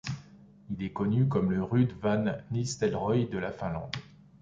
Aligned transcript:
Il 0.71 0.83
est 0.83 0.89
connu 0.91 1.27
comme 1.27 1.51
le 1.51 1.61
Ruud 1.63 1.91
van 2.01 2.25
Nistelrooy 2.49 3.27
de 3.27 3.37
la 3.37 3.51
Finlande. 3.51 3.95